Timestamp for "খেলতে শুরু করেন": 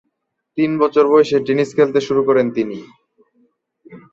1.77-2.47